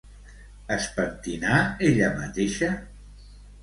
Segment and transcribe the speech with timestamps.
[0.77, 1.61] Es pentinà
[1.93, 2.75] ella mateixa?